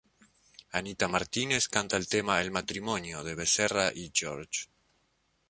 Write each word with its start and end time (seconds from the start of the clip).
Anita 0.79 1.07
Martínez 1.15 1.67
canta 1.75 1.95
el 2.03 2.07
tema 2.15 2.39
"El 2.47 2.49
matrimonio" 2.57 3.23
de 3.29 3.35
Becerra 3.43 3.87
y 3.93 4.09
George. 4.11 4.65